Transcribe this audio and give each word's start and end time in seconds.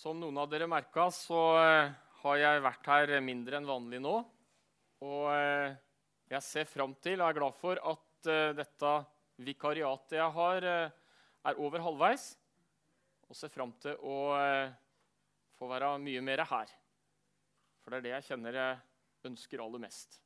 Som 0.00 0.16
noen 0.16 0.38
av 0.40 0.46
dere 0.48 0.64
merka, 0.64 1.10
så 1.12 1.38
eh, 1.60 1.90
har 2.22 2.36
jeg 2.40 2.60
vært 2.64 2.86
her 2.88 3.10
mindre 3.20 3.58
enn 3.58 3.66
vanlig 3.68 3.98
nå. 4.00 4.14
Og 5.04 5.26
eh, 5.34 5.74
jeg 6.32 6.46
ser 6.46 6.70
fram 6.70 6.94
til 7.04 7.20
og 7.20 7.26
er 7.26 7.36
glad 7.36 7.58
for 7.58 7.82
at 7.90 8.30
eh, 8.32 8.54
dette 8.56 8.94
vikariatet 9.44 10.16
jeg 10.16 10.36
har, 10.38 10.68
er 10.70 11.60
over 11.60 11.84
halvveis. 11.84 12.30
Og 13.28 13.36
ser 13.36 13.52
fram 13.52 13.76
til 13.84 14.00
å 14.00 14.16
få 15.60 15.68
være 15.68 15.92
mye 16.00 16.24
mer 16.24 16.46
her. 16.48 16.72
For 17.84 17.92
det 17.92 18.00
er 18.00 18.08
det 18.08 18.16
jeg 18.16 18.28
kjenner 18.32 18.60
jeg 18.62 19.30
ønsker 19.30 19.64
aller 19.66 19.84
mest. 19.84 20.20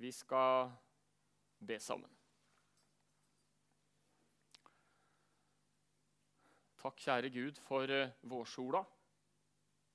Vi 0.00 0.16
skal 0.16 0.72
be 1.60 1.76
sammen. 1.76 2.23
Takk, 6.84 6.98
kjære 7.00 7.30
Gud, 7.32 7.56
for 7.64 7.88
uh, 7.88 8.10
vårsola. 8.28 8.82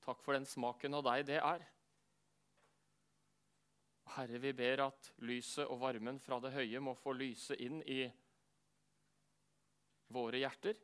Takk 0.01 0.23
for 0.25 0.33
den 0.33 0.47
smaken 0.49 0.95
av 0.97 1.03
deg 1.05 1.27
det 1.27 1.35
er. 1.37 1.65
Herre, 4.15 4.39
vi 4.41 4.53
ber 4.57 4.81
at 4.87 5.11
lyset 5.21 5.69
og 5.69 5.83
varmen 5.83 6.17
fra 6.17 6.39
det 6.41 6.49
høye 6.55 6.81
må 6.81 6.95
få 6.97 7.13
lyse 7.13 7.53
inn 7.61 7.83
i 7.85 8.07
våre 10.09 10.41
hjerter. 10.41 10.79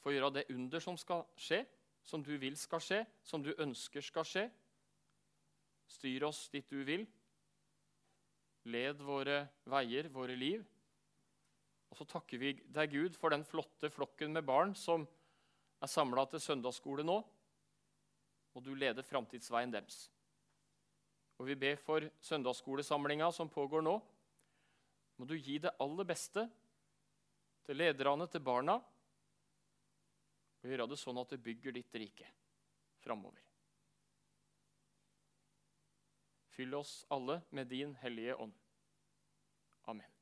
Få 0.00 0.14
gjøre 0.14 0.30
det 0.38 0.46
under 0.54 0.80
som 0.80 0.96
skal 0.96 1.26
skje, 1.36 1.60
som 2.00 2.24
du 2.24 2.32
vil 2.40 2.56
skal 2.56 2.80
skje, 2.80 3.02
som 3.20 3.44
du 3.44 3.52
ønsker 3.52 4.08
skal 4.08 4.24
skje. 4.24 4.46
Styr 5.98 6.24
oss 6.30 6.46
dit 6.48 6.72
du 6.72 6.80
vil. 6.88 7.04
Led 8.72 9.04
våre 9.04 9.42
veier, 9.68 10.08
våre 10.16 10.40
liv. 10.40 10.64
Og 11.92 12.00
så 12.00 12.08
takker 12.08 12.40
vi 12.40 12.56
deg, 12.56 12.96
Gud, 12.96 13.20
for 13.20 13.36
den 13.36 13.44
flotte 13.44 13.92
flokken 13.92 14.32
med 14.32 14.48
barn 14.48 14.72
som 14.72 15.04
er 15.82 15.90
samla 15.90 16.24
til 16.30 16.42
søndagsskole 16.42 17.04
nå, 17.04 17.16
og 18.56 18.64
du 18.64 18.72
leder 18.74 19.04
framtidsveien 19.04 19.72
deres. 19.72 20.06
Og 21.36 21.50
vi 21.50 21.56
ber 21.60 21.76
for 21.80 22.06
søndagsskolesamlinga 22.24 23.28
som 23.34 23.50
pågår 23.52 23.84
nå. 23.84 23.96
Må 25.16 25.28
du 25.28 25.36
gi 25.36 25.58
det 25.60 25.74
aller 25.80 26.08
beste 26.08 26.46
til 27.66 27.80
lederne, 27.80 28.28
til 28.30 28.44
barna, 28.44 28.78
og 30.62 30.70
gjøre 30.70 30.88
det 30.90 30.98
sånn 31.00 31.20
at 31.20 31.34
det 31.34 31.42
bygger 31.44 31.76
ditt 31.76 32.00
rike 32.00 32.28
framover. 33.04 33.42
Fyll 36.56 36.74
oss 36.78 37.02
alle 37.12 37.42
med 37.52 37.68
din 37.68 37.92
hellige 38.00 38.36
ånd. 38.40 38.54
Amen. 39.92 40.15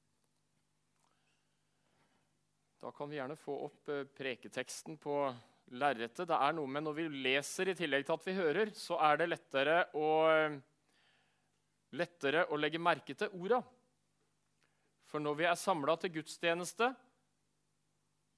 Da 2.85 2.91
kan 2.93 3.09
vi 3.09 3.17
gjerne 3.17 3.37
få 3.41 3.55
opp 3.65 3.89
eh, 3.89 4.03
preketeksten 4.13 4.99
på 5.01 5.15
lerretet. 5.73 6.27
Det 6.29 6.37
er 6.37 6.53
noe 6.53 6.69
med 6.69 6.85
Når 6.85 6.99
vi 6.99 7.07
leser 7.25 7.71
i 7.73 7.75
tillegg 7.79 8.05
til 8.05 8.13
at 8.19 8.27
vi 8.27 8.35
hører, 8.37 8.73
så 8.77 8.99
er 9.07 9.23
det 9.23 9.29
lettere 9.31 9.77
å, 9.97 10.11
lettere 11.97 12.45
å 12.53 12.61
legge 12.61 12.83
merke 12.83 13.17
til 13.17 13.33
orda. 13.41 13.63
For 15.09 15.25
når 15.25 15.41
vi 15.41 15.49
er 15.49 15.57
samla 15.57 15.97
til 15.97 16.13
gudstjeneste 16.19 16.93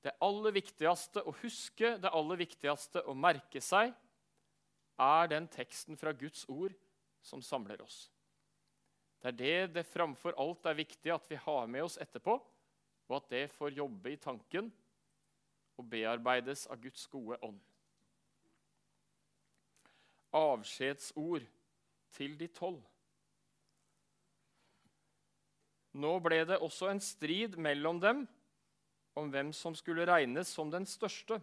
Det 0.06 0.14
aller 0.22 0.55
viktigste 0.55 1.27
å 1.27 1.34
huske, 1.42 1.97
det 1.98 2.14
aller 2.14 2.38
viktigste 2.38 3.03
å 3.03 3.19
merke 3.19 3.58
seg, 3.58 3.91
er 5.03 5.31
den 5.33 5.48
teksten 5.50 5.98
fra 5.98 6.14
Guds 6.14 6.47
ord 6.47 6.77
som 7.19 7.42
samler 7.42 7.83
oss. 7.83 8.05
Det 9.19 9.33
er 9.33 9.41
det 9.41 9.72
det 9.81 9.91
framfor 9.91 10.38
alt 10.38 10.70
er 10.70 10.84
viktig 10.86 11.10
at 11.10 11.27
vi 11.27 11.41
har 11.42 11.66
med 11.66 11.88
oss 11.88 11.98
etterpå 11.98 12.38
og 13.08 13.16
at 13.20 13.30
det 13.30 13.44
får 13.54 13.76
jobbe 13.76 14.12
i 14.12 14.20
tanken 14.20 14.70
og 15.76 15.88
bearbeides 15.90 16.66
av 16.72 16.80
Guds 16.82 17.06
gode 17.12 17.38
ånd. 17.44 17.58
Avskjedsord 20.36 21.46
til 22.16 22.36
de 22.40 22.48
tolv. 22.52 22.80
Nå 25.97 26.12
ble 26.20 26.42
det 26.48 26.58
også 26.60 26.91
en 26.91 27.00
strid 27.00 27.56
mellom 27.60 28.00
dem 28.03 28.25
om 29.16 29.31
hvem 29.32 29.52
som 29.56 29.76
skulle 29.76 30.04
regnes 30.08 30.50
som 30.52 30.72
den 30.72 30.84
største. 30.88 31.38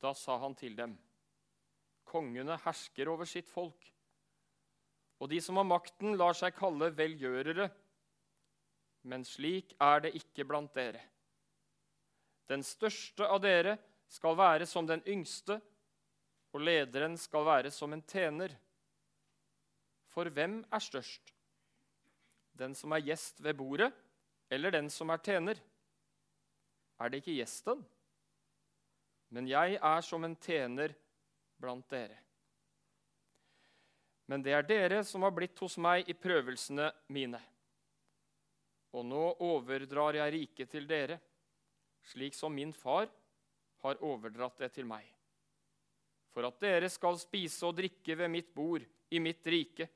Da 0.00 0.14
sa 0.16 0.38
han 0.40 0.54
til 0.56 0.76
dem.: 0.78 0.94
Kongene 2.08 2.56
hersker 2.64 3.10
over 3.12 3.28
sitt 3.28 3.48
folk, 3.48 3.92
og 5.20 5.28
de 5.30 5.40
som 5.40 5.60
har 5.60 5.68
makten, 5.68 6.16
lar 6.16 6.34
seg 6.36 6.56
kalle 6.56 6.90
velgjørere 6.96 7.68
men 9.02 9.24
slik 9.26 9.74
er 9.82 10.04
det 10.04 10.14
ikke 10.18 10.46
blant 10.46 10.74
dere. 10.74 11.00
Den 12.50 12.62
største 12.66 13.26
av 13.26 13.40
dere 13.42 13.76
skal 14.12 14.36
være 14.38 14.66
som 14.68 14.86
den 14.86 15.02
yngste, 15.08 15.58
og 16.52 16.60
lederen 16.60 17.16
skal 17.16 17.46
være 17.48 17.70
som 17.72 17.94
en 17.94 18.02
tjener. 18.04 18.52
For 20.12 20.28
hvem 20.28 20.60
er 20.68 20.84
størst? 20.84 21.32
Den 22.52 22.74
som 22.76 22.92
er 22.92 23.04
gjest 23.06 23.40
ved 23.40 23.56
bordet, 23.56 23.88
eller 24.52 24.74
den 24.74 24.90
som 24.92 25.10
er 25.10 25.22
tjener? 25.24 25.56
Er 27.00 27.08
det 27.08 27.22
ikke 27.22 27.38
gjesten? 27.38 27.80
Men 29.32 29.48
jeg 29.48 29.78
er 29.80 30.04
som 30.04 30.24
en 30.24 30.36
tjener 30.36 30.92
blant 31.56 31.88
dere. 31.90 32.18
Men 34.28 34.44
det 34.44 34.52
er 34.54 34.68
dere 34.68 35.00
som 35.04 35.24
har 35.24 35.32
blitt 35.34 35.58
hos 35.64 35.78
meg 35.80 36.08
i 36.08 36.14
prøvelsene 36.16 36.90
mine. 37.12 37.40
Og 38.92 39.06
nå 39.08 39.22
overdrar 39.40 40.18
jeg 40.18 40.34
riket 40.34 40.72
til 40.72 40.86
dere, 40.88 41.18
slik 42.12 42.36
som 42.36 42.52
min 42.52 42.74
far 42.76 43.08
har 43.82 44.02
overdratt 44.04 44.58
det 44.60 44.72
til 44.76 44.86
meg. 44.88 45.06
For 46.32 46.46
at 46.48 46.60
dere 46.62 46.88
skal 46.92 47.18
spise 47.20 47.66
og 47.68 47.76
drikke 47.76 48.16
ved 48.16 48.30
mitt 48.32 48.52
bord 48.54 48.84
i 49.12 49.20
mitt 49.20 49.46
rike, 49.46 49.88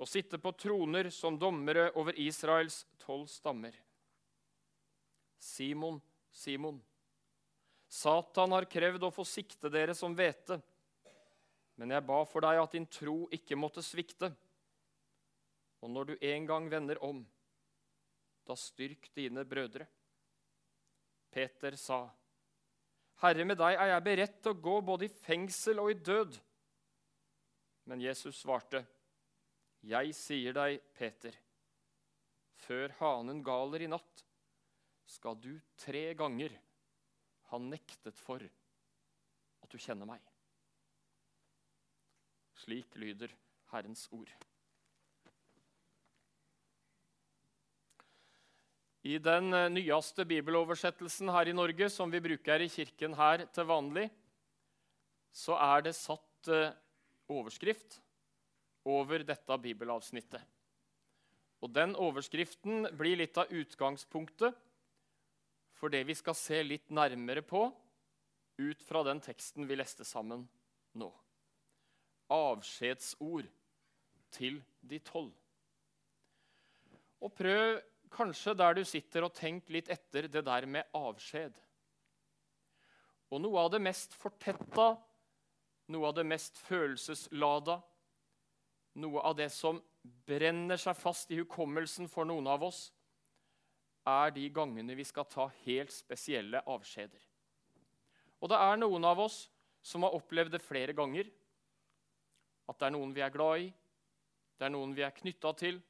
og 0.00 0.08
sitte 0.08 0.38
på 0.40 0.52
troner 0.56 1.10
som 1.12 1.36
dommere 1.36 1.90
over 2.00 2.16
Israels 2.20 2.86
tolv 3.02 3.26
stammer. 3.28 3.74
Simon, 5.40 5.98
Simon, 6.32 6.78
Satan 7.90 8.52
har 8.54 8.68
krevd 8.70 9.02
å 9.02 9.10
få 9.12 9.24
sikte 9.26 9.68
dere 9.72 9.96
som 9.98 10.14
hvete, 10.16 10.60
men 11.80 11.90
jeg 11.90 12.06
ba 12.06 12.20
for 12.28 12.44
deg 12.44 12.60
at 12.60 12.76
din 12.76 12.86
tro 12.86 13.24
ikke 13.34 13.58
måtte 13.58 13.82
svikte. 13.82 14.30
Og 15.80 15.90
når 15.90 16.10
du 16.12 16.26
en 16.28 16.46
gang 16.46 16.68
vender 16.70 17.00
om, 17.02 17.22
da 18.50 18.56
styrk 18.58 19.10
dine 19.14 19.44
brødre. 19.46 19.86
Peter 21.30 21.76
sa, 21.78 22.02
Herre, 23.22 23.44
med 23.46 23.58
deg 23.60 23.76
er 23.76 23.92
jeg 23.92 24.06
beredt 24.06 24.40
til 24.42 24.54
å 24.54 24.62
gå 24.66 24.78
både 24.82 25.06
i 25.06 25.12
fengsel 25.12 25.82
og 25.82 25.92
i 25.92 25.98
død. 26.00 26.38
Men 27.90 28.02
Jesus 28.02 28.40
svarte, 28.42 28.82
Jeg 29.80 30.12
sier 30.12 30.52
deg, 30.56 30.80
Peter, 30.92 31.36
før 32.66 32.92
hanen 32.98 33.40
galer 33.44 33.86
i 33.86 33.88
natt, 33.88 34.24
skal 35.08 35.38
du 35.40 35.54
tre 35.80 36.10
ganger 36.14 36.52
ha 37.50 37.58
nektet 37.58 38.18
for 38.18 38.42
at 38.44 39.72
du 39.72 39.78
kjenner 39.80 40.06
meg. 40.10 40.20
Slik 42.60 42.94
lyder 43.00 43.32
Herrens 43.72 44.04
ord. 44.12 44.30
I 49.02 49.16
den 49.22 49.52
eh, 49.56 49.70
nyeste 49.72 50.26
bibeloversettelsen 50.28 51.30
her 51.32 51.48
i 51.48 51.56
Norge, 51.56 51.88
som 51.88 52.10
vi 52.12 52.20
bruker 52.20 52.60
i 52.60 52.68
kirken 52.68 53.16
her 53.16 53.46
til 53.54 53.68
vanlig, 53.68 54.10
så 55.32 55.56
er 55.56 55.86
det 55.86 55.96
satt 55.96 56.50
eh, 56.52 56.74
overskrift 57.32 58.00
over 58.84 59.24
dette 59.24 59.58
bibelavsnittet. 59.62 60.42
Og 61.60 61.72
Den 61.72 61.94
overskriften 61.96 62.88
blir 62.96 63.20
litt 63.20 63.36
av 63.40 63.52
utgangspunktet 63.52 64.56
for 65.76 65.92
det 65.92 66.02
vi 66.08 66.16
skal 66.16 66.36
se 66.36 66.60
litt 66.64 66.92
nærmere 66.92 67.42
på 67.44 67.66
ut 68.60 68.82
fra 68.84 69.02
den 69.06 69.20
teksten 69.24 69.68
vi 69.68 69.78
leste 69.80 70.04
sammen 70.04 70.44
nå. 71.00 71.08
Avskjedsord 72.30 73.48
til 74.36 74.60
de 74.84 75.00
tolv. 75.04 75.32
Og 77.20 77.32
prøv 77.36 77.80
kanskje 78.10 78.54
der 78.58 78.76
du 78.76 78.84
sitter 78.86 79.26
og 79.26 79.34
tenker 79.36 79.76
litt 79.78 79.90
etter 79.92 80.28
det 80.28 80.42
der 80.46 80.66
med 80.66 80.88
avskjed. 80.96 81.54
Og 83.30 83.42
noe 83.42 83.62
av 83.62 83.70
det 83.74 83.80
mest 83.82 84.14
fortetta, 84.18 84.92
noe 85.90 86.08
av 86.08 86.16
det 86.18 86.26
mest 86.26 86.58
følelseslada, 86.66 87.78
noe 89.00 89.22
av 89.22 89.36
det 89.38 89.50
som 89.54 89.78
brenner 90.26 90.80
seg 90.80 90.96
fast 90.98 91.30
i 91.30 91.38
hukommelsen 91.38 92.08
for 92.10 92.26
noen 92.26 92.48
av 92.50 92.64
oss, 92.66 92.88
er 94.08 94.32
de 94.34 94.48
gangene 94.50 94.96
vi 94.98 95.04
skal 95.06 95.28
ta 95.30 95.46
helt 95.62 95.92
spesielle 95.94 96.62
avskjeder. 96.66 97.20
Og 98.40 98.50
det 98.50 98.58
er 98.58 98.80
noen 98.80 99.04
av 99.04 99.20
oss 99.26 99.44
som 99.84 100.04
har 100.06 100.16
opplevd 100.16 100.56
det 100.56 100.62
flere 100.64 100.96
ganger. 100.96 101.28
At 102.68 102.80
det 102.80 102.88
er 102.88 102.94
noen 102.96 103.12
vi 103.14 103.22
er 103.24 103.34
glad 103.34 103.66
i, 103.66 103.70
det 104.58 104.66
er 104.66 104.72
noen 104.72 104.94
vi 104.96 105.04
er 105.04 105.14
knytta 105.16 105.52
til, 105.58 105.80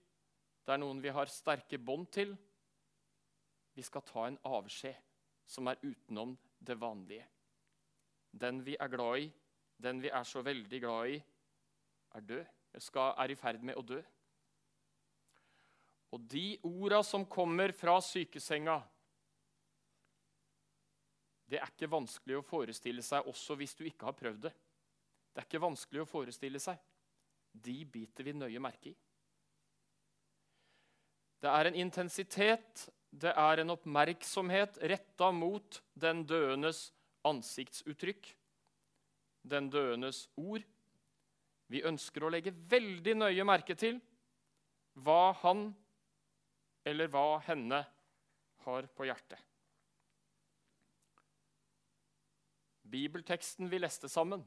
det 0.65 0.75
er 0.75 0.81
noen 0.83 1.01
vi 1.03 1.13
har 1.15 1.31
sterke 1.31 1.79
bånd 1.79 2.11
til. 2.15 2.35
Vi 3.75 3.83
skal 3.87 4.05
ta 4.07 4.27
en 4.29 4.39
avskjed 4.45 4.97
som 5.51 5.69
er 5.71 5.81
utenom 5.83 6.37
det 6.59 6.77
vanlige. 6.79 7.27
den 8.33 8.63
vi 8.63 8.77
er 8.79 8.89
glad 8.89 9.19
i, 9.19 9.33
den 9.77 10.01
vi 10.01 10.09
er 10.09 10.25
så 10.25 10.43
veldig 10.43 10.81
glad 10.81 11.09
i, 11.11 11.17
er 12.15 12.21
død, 12.21 12.45
skal, 12.79 13.15
er 13.19 13.31
i 13.31 13.35
ferd 13.35 13.63
med 13.63 13.75
å 13.75 13.83
dø. 13.83 13.99
Og 16.15 16.21
de 16.31 16.59
orda 16.67 17.03
som 17.07 17.27
kommer 17.27 17.73
fra 17.73 17.97
sykesenga, 18.03 18.81
det 21.51 21.59
er 21.59 21.71
ikke 21.73 21.91
vanskelig 21.91 22.39
å 22.39 22.47
forestille 22.47 23.03
seg 23.03 23.27
også 23.27 23.57
hvis 23.59 23.75
du 23.75 23.85
ikke 23.87 24.07
har 24.07 24.19
prøvd 24.19 24.45
det. 24.47 24.53
Det 25.31 25.43
er 25.43 25.47
ikke 25.49 25.63
vanskelig 25.63 26.05
å 26.05 26.11
forestille 26.11 26.63
seg. 26.63 26.79
De 27.51 27.77
biter 27.91 28.27
vi 28.27 28.35
nøye 28.39 28.63
merke 28.63 28.93
i. 28.93 28.97
Det 31.41 31.49
er 31.49 31.69
en 31.71 31.79
intensitet, 31.79 32.89
det 33.11 33.33
er 33.33 33.63
en 33.63 33.73
oppmerksomhet 33.73 34.79
retta 34.93 35.31
mot 35.33 35.81
den 35.99 36.23
døendes 36.29 36.91
ansiktsuttrykk, 37.27 38.29
den 39.51 39.71
døendes 39.73 40.27
ord. 40.37 40.65
Vi 41.71 41.85
ønsker 41.87 42.27
å 42.27 42.33
legge 42.33 42.53
veldig 42.53 43.17
nøye 43.17 43.47
merke 43.47 43.77
til 43.79 44.01
hva 45.01 45.33
han 45.43 45.71
eller 46.85 47.09
hva 47.13 47.39
henne 47.47 47.81
har 48.67 48.89
på 48.97 49.07
hjertet. 49.09 49.39
Bibelteksten 52.91 53.71
vi 53.71 53.79
leste 53.79 54.11
sammen, 54.11 54.43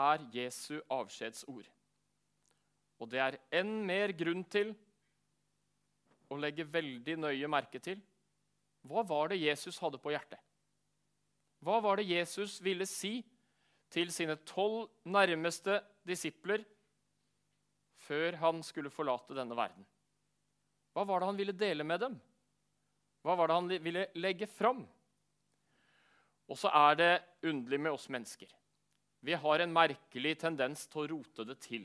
er 0.00 0.22
Jesu 0.32 0.80
avskjedsord. 0.88 1.66
Og 3.00 3.08
det 3.10 3.20
er 3.24 3.38
enn 3.60 3.80
mer 3.88 4.12
grunn 4.16 4.44
til 4.52 4.74
å 6.30 6.38
legge 6.38 6.68
veldig 6.68 7.16
nøye 7.24 7.50
merke 7.50 7.80
til 7.82 8.00
hva 8.86 9.02
var 9.04 9.32
det 9.32 9.40
Jesus 9.42 9.78
hadde 9.82 9.98
på 10.00 10.12
hjertet. 10.14 10.40
Hva 11.60 11.80
var 11.84 12.00
det 12.00 12.08
Jesus 12.08 12.56
ville 12.64 12.86
si 12.88 13.18
til 13.92 14.12
sine 14.14 14.38
tolv 14.48 14.86
nærmeste 15.04 15.80
disipler 16.08 16.62
før 18.06 18.38
han 18.40 18.62
skulle 18.64 18.92
forlate 18.92 19.36
denne 19.36 19.56
verden? 19.58 19.84
Hva 20.96 21.04
var 21.06 21.20
det 21.20 21.28
han 21.28 21.40
ville 21.40 21.56
dele 21.56 21.84
med 21.84 22.00
dem? 22.06 22.16
Hva 23.20 23.36
var 23.36 23.50
det 23.50 23.58
han 23.58 23.68
ville 23.84 24.06
legge 24.16 24.48
fram? 24.48 24.80
Og 26.50 26.58
så 26.58 26.72
er 26.72 26.96
det 26.98 27.12
underlig 27.46 27.78
med 27.84 27.92
oss 27.92 28.08
mennesker. 28.10 28.48
Vi 29.20 29.36
har 29.36 29.60
en 29.60 29.74
merkelig 29.76 30.38
tendens 30.40 30.86
til 30.88 31.04
å 31.04 31.10
rote 31.12 31.44
det 31.46 31.60
til. 31.62 31.84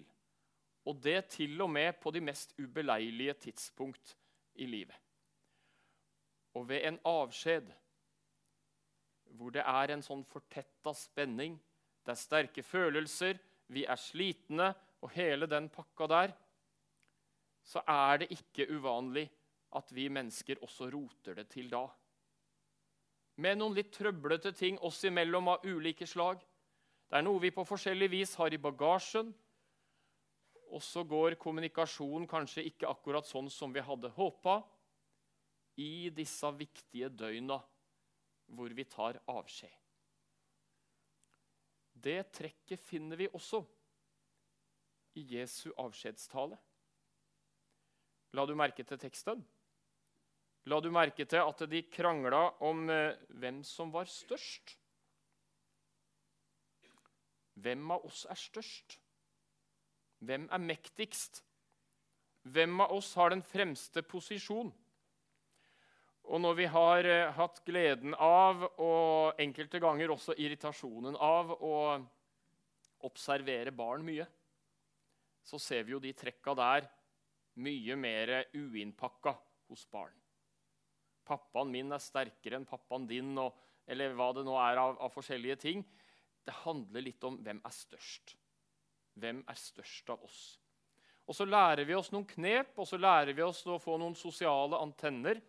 Og 0.85 0.99
det 1.01 1.19
til 1.33 1.61
og 1.61 1.69
med 1.69 1.97
på 2.01 2.11
de 2.13 2.21
mest 2.21 2.53
ubeleilige 2.59 3.33
tidspunkt 3.47 4.15
i 4.55 4.67
livet. 4.69 4.95
Og 6.55 6.69
ved 6.69 6.85
en 6.87 6.99
avskjed 7.05 7.73
hvor 9.35 9.51
det 9.51 9.65
er 9.67 9.91
en 9.91 10.03
sånn 10.05 10.23
fortetta 10.23 10.93
spenning, 10.95 11.57
det 12.05 12.13
er 12.13 12.19
sterke 12.19 12.63
følelser, 12.63 13.39
vi 13.67 13.83
er 13.83 13.99
slitne 13.99 14.69
og 15.01 15.11
hele 15.15 15.49
den 15.49 15.67
pakka 15.73 16.07
der, 16.07 16.33
så 17.65 17.81
er 17.89 18.21
det 18.21 18.31
ikke 18.31 18.69
uvanlig 18.77 19.25
at 19.75 19.91
vi 19.91 20.07
mennesker 20.13 20.61
også 20.63 20.87
roter 20.93 21.35
det 21.41 21.47
til 21.51 21.69
da. 21.71 21.83
Med 23.41 23.57
noen 23.59 23.75
litt 23.75 23.91
trøblete 23.91 24.53
ting 24.55 24.77
oss 24.85 25.01
imellom 25.03 25.49
av 25.51 25.65
ulike 25.67 26.07
slag. 26.07 26.39
Det 27.09 27.17
er 27.17 27.25
noe 27.25 27.41
vi 27.41 27.51
på 27.51 27.65
forskjellig 27.67 28.07
vis 28.13 28.35
har 28.39 28.53
i 28.53 28.61
bagasjen. 28.61 29.33
Og 30.73 30.81
så 30.83 31.03
går 31.07 31.37
kommunikasjonen 31.39 32.27
kanskje 32.29 32.65
ikke 32.69 32.89
akkurat 32.89 33.27
sånn 33.27 33.49
som 33.53 33.73
vi 33.73 33.83
hadde 33.85 34.11
håpa 34.15 34.59
i 35.81 36.09
disse 36.15 36.49
viktige 36.57 37.09
døgna 37.11 37.59
hvor 38.55 38.73
vi 38.75 38.85
tar 38.89 39.19
avskjed. 39.31 39.73
Det 41.95 42.19
trekket 42.35 42.81
finner 42.81 43.17
vi 43.17 43.29
også 43.31 43.63
i 45.15 45.23
Jesu 45.37 45.71
avskjedstale. 45.79 46.57
La 48.35 48.43
du 48.45 48.55
merke 48.57 48.83
til 48.83 48.99
teksten? 48.99 49.43
La 50.67 50.81
du 50.81 50.89
merke 50.91 51.27
til 51.29 51.39
at 51.39 51.63
de 51.71 51.81
krangla 51.93 52.41
om 52.65 52.89
eh, 52.89 53.15
hvem 53.39 53.61
som 53.63 53.93
var 53.93 54.09
størst? 54.11 54.75
Hvem 57.55 57.91
av 57.95 58.03
oss 58.09 58.25
er 58.27 58.39
størst? 58.39 58.97
Hvem 60.25 60.47
er 60.51 60.63
mektigst? 60.63 61.43
Hvem 62.45 62.81
av 62.83 62.93
oss 62.97 63.13
har 63.17 63.31
den 63.33 63.43
fremste 63.45 64.03
posisjon? 64.05 64.71
Og 66.25 66.41
når 66.41 66.57
vi 66.57 66.65
har 66.73 67.05
eh, 67.05 67.31
hatt 67.37 67.61
gleden 67.67 68.15
av, 68.17 68.63
og 68.81 69.41
enkelte 69.41 69.81
ganger 69.81 70.13
også 70.13 70.37
irritasjonen 70.41 71.17
av, 71.21 71.53
å 71.61 71.75
observere 73.05 73.73
barn 73.75 74.05
mye, 74.05 74.25
så 75.45 75.59
ser 75.61 75.85
vi 75.85 75.93
jo 75.93 76.01
de 76.01 76.13
trekka 76.17 76.55
der 76.57 76.87
mye 77.61 77.97
mer 77.99 78.33
uinnpakka 78.55 79.35
hos 79.69 79.85
barn. 79.91 80.15
Pappaen 81.25 81.71
min 81.73 81.93
er 81.93 82.01
sterkere 82.01 82.59
enn 82.59 82.67
pappaen 82.69 83.05
din, 83.09 83.31
og, 83.41 83.53
eller 83.89 84.13
hva 84.17 84.31
det 84.35 84.45
nå 84.45 84.57
er 84.61 84.81
av, 84.81 84.97
av, 84.97 85.13
forskjellige 85.13 85.59
ting. 85.61 85.85
Det 86.45 86.53
handler 86.63 87.05
litt 87.05 87.23
om 87.25 87.37
hvem 87.41 87.61
er 87.65 87.73
størst. 87.73 88.35
Hvem 89.15 89.41
er 89.47 89.59
størst 89.59 90.09
av 90.11 90.23
oss? 90.25 90.39
Og 91.25 91.35
Så 91.35 91.47
lærer 91.47 91.87
vi 91.87 91.95
oss 91.97 92.11
noen 92.13 92.27
knep 92.29 92.75
og 92.77 92.87
så 92.87 92.99
lærer 93.01 93.33
vi 93.33 93.41
oss 93.41 93.63
å 93.65 93.79
få 93.81 93.97
noen 93.97 94.15
sosiale 94.17 94.77
antenner 94.77 95.39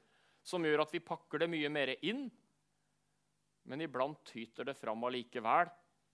som 0.46 0.64
gjør 0.64 0.84
at 0.86 0.94
vi 0.94 1.02
pakker 1.04 1.42
det 1.42 1.50
mye 1.52 1.68
mer 1.72 1.92
inn. 2.06 2.24
Men 3.66 3.82
iblant 3.82 4.22
tyter 4.30 4.68
det 4.68 4.76
fram 4.78 5.02
allikevel, 5.04 5.68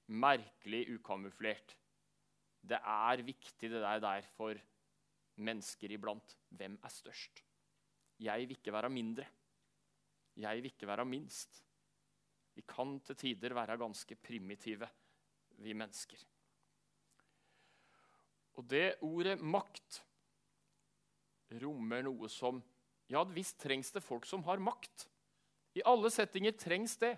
merkelig 0.09 0.87
ukamuflert. 0.97 1.77
Det 2.63 2.79
er 2.81 3.23
viktig 3.27 3.71
det 3.71 3.83
der, 3.83 4.01
der 4.03 4.27
for 4.35 4.59
mennesker 5.43 5.93
iblant. 5.93 6.37
Hvem 6.49 6.79
er 6.83 6.95
størst? 6.95 7.45
Jeg 8.23 8.49
vil 8.49 8.57
ikke 8.57 8.75
være 8.75 8.91
mindre. 8.93 9.29
Jeg 10.41 10.59
vil 10.59 10.73
ikke 10.73 10.89
være 10.89 11.07
minst. 11.07 11.63
Vi 12.57 12.65
kan 12.69 12.99
til 13.05 13.17
tider 13.17 13.55
være 13.57 13.79
ganske 13.81 14.17
primitive, 14.17 14.89
vi 15.61 15.75
mennesker. 15.77 16.32
Og 18.59 18.67
det 18.69 18.97
ordet 19.05 19.39
makt 19.41 20.03
rommer 21.63 22.05
noe 22.07 22.31
som 22.33 22.63
Ja, 23.13 23.25
visst 23.29 23.59
trengs 23.61 23.91
det 23.93 24.01
folk 24.01 24.25
som 24.25 24.41
har 24.47 24.61
makt. 24.63 25.09
I 25.77 25.83
alle 25.85 26.09
settinger 26.09 26.55
trengs 26.57 26.95
det. 26.97 27.17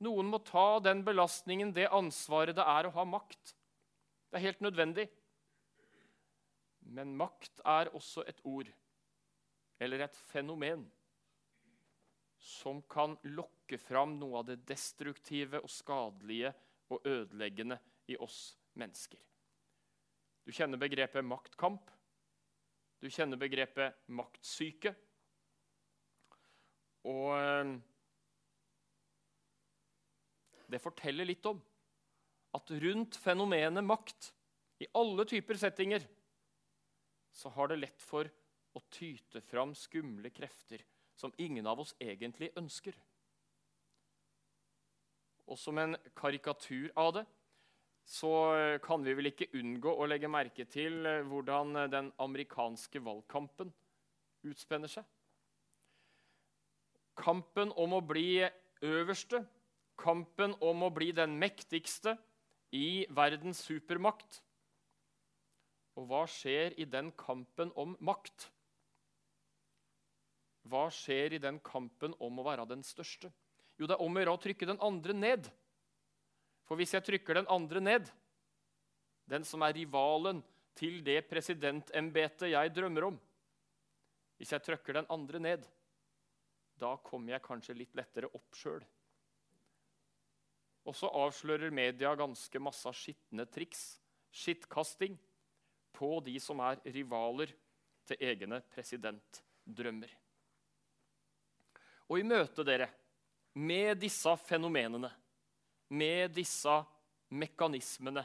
Noen 0.00 0.30
må 0.30 0.38
ta 0.40 0.80
den 0.80 1.02
belastningen, 1.04 1.72
det 1.76 1.90
ansvaret 1.92 2.56
det 2.56 2.64
er 2.64 2.88
å 2.88 2.94
ha 2.96 3.04
makt. 3.04 3.52
Det 4.30 4.38
er 4.38 4.46
helt 4.46 4.64
nødvendig. 4.64 5.04
Men 6.96 7.12
makt 7.16 7.60
er 7.68 7.92
også 7.92 8.24
et 8.26 8.40
ord, 8.48 8.70
eller 9.78 10.06
et 10.06 10.16
fenomen, 10.32 10.86
som 12.42 12.80
kan 12.90 13.18
lokke 13.36 13.78
fram 13.78 14.16
noe 14.18 14.40
av 14.40 14.48
det 14.48 14.62
destruktive 14.66 15.60
og 15.62 15.70
skadelige 15.70 16.54
og 16.90 17.06
ødeleggende 17.06 17.78
i 18.10 18.16
oss 18.16 18.56
mennesker. 18.80 19.20
Du 20.42 20.52
kjenner 20.54 20.80
begrepet 20.80 21.24
maktkamp. 21.24 21.90
Du 23.02 23.08
kjenner 23.10 23.38
begrepet 23.38 23.98
maktsyke. 24.10 24.94
Og 27.10 27.32
eh, 27.36 27.72
det 30.70 30.80
forteller 30.82 31.28
litt 31.28 31.46
om 31.50 31.60
at 32.56 32.70
rundt 32.84 33.16
fenomenet 33.16 33.84
makt, 33.84 34.32
i 34.82 34.88
alle 34.98 35.24
typer 35.30 35.54
settinger, 35.60 36.02
så 37.32 37.52
har 37.54 37.70
det 37.70 37.78
lett 37.78 38.02
for 38.02 38.26
å 38.74 38.80
tyte 38.92 39.40
fram 39.44 39.76
skumle 39.78 40.32
krefter 40.34 40.82
som 41.14 41.32
ingen 41.38 41.68
av 41.70 41.80
oss 41.84 41.94
egentlig 42.02 42.50
ønsker. 42.58 42.96
Og 45.46 45.58
som 45.60 45.78
en 45.78 45.94
karikatur 46.18 46.90
av 46.98 47.12
det 47.18 47.24
så 48.04 48.32
kan 48.84 49.04
vi 49.04 49.14
vel 49.14 49.30
ikke 49.30 49.50
unngå 49.58 49.92
å 49.94 50.08
legge 50.10 50.30
merke 50.30 50.66
til 50.70 51.06
eh, 51.06 51.22
hvordan 51.26 51.84
den 51.92 52.10
amerikanske 52.22 53.02
valgkampen 53.04 53.72
utspenner 54.48 54.90
seg. 54.90 55.06
Kampen 57.18 57.70
om 57.78 57.94
å 57.94 58.02
bli 58.04 58.42
øverste, 58.82 59.44
kampen 60.00 60.56
om 60.64 60.82
å 60.82 60.90
bli 60.90 61.12
den 61.14 61.36
mektigste 61.38 62.16
i 62.74 63.04
verdens 63.12 63.60
supermakt 63.62 64.42
og 65.98 66.08
hva 66.08 66.22
skjer 66.30 66.76
i 66.80 66.86
den 66.88 67.10
kampen 67.20 67.72
om 67.76 67.94
makt? 68.00 68.48
Hva 70.68 70.86
skjer 70.94 71.36
i 71.36 71.42
den 71.42 71.58
kampen 71.64 72.14
om 72.22 72.38
å 72.38 72.46
være 72.46 72.68
den 72.70 72.84
største? 72.86 73.32
Jo, 73.76 73.88
det 73.88 73.96
er 73.96 74.04
om 74.04 74.16
å 74.16 74.22
gjøre 74.22 74.36
å 74.36 74.40
trykke 74.40 74.68
den 74.68 74.80
andre 74.84 75.16
ned. 75.16 75.50
For 76.68 76.78
hvis 76.78 76.94
jeg 76.94 77.04
trykker 77.06 77.40
den 77.40 77.50
andre 77.52 77.82
ned, 77.82 78.08
den 79.28 79.44
som 79.46 79.62
er 79.64 79.74
rivalen 79.76 80.42
til 80.78 81.02
det 81.04 81.20
presidentembetet 81.28 82.52
jeg 82.52 82.72
drømmer 82.74 83.10
om 83.10 83.20
Hvis 84.40 84.52
jeg 84.52 84.64
trykker 84.66 84.96
den 84.98 85.06
andre 85.12 85.38
ned, 85.38 85.66
da 86.80 86.96
kommer 87.04 87.34
jeg 87.34 87.44
kanskje 87.44 87.76
litt 87.78 87.94
lettere 87.94 88.30
opp 88.34 88.56
sjøl. 88.58 88.82
Og 90.82 90.96
så 90.98 91.06
avslører 91.14 91.70
media 91.70 92.10
ganske 92.18 92.58
masse 92.58 92.90
skitne 92.98 93.46
triks, 93.46 94.00
skittkasting, 94.34 95.14
på 95.92 96.16
de 96.24 96.34
som 96.42 96.58
er 96.64 96.80
rivaler 96.90 97.52
til 98.08 98.24
egne 98.24 98.58
presidentdrømmer. 98.72 100.10
Og 102.10 102.18
i 102.18 102.26
møte 102.26 102.64
dere 102.66 102.88
med 103.54 104.00
disse 104.00 104.32
fenomenene, 104.48 105.12
med 105.92 106.32
disse 106.32 106.72
mekanismene, 107.32 108.24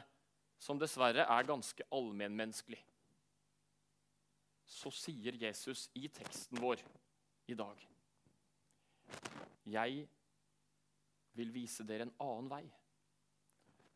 som 0.58 0.78
dessverre 0.80 1.26
er 1.28 1.48
ganske 1.48 1.84
allmennmenneskelig, 1.94 2.80
så 4.68 4.90
sier 4.92 5.36
Jesus 5.40 5.86
i 5.96 6.08
teksten 6.12 6.60
vår 6.60 6.82
i 7.48 7.54
dag 7.56 7.84
Jeg 9.68 10.02
vil 11.38 11.52
vise 11.54 11.86
dere 11.88 12.08
en 12.08 12.14
annen 12.20 12.50
vei. 12.50 12.64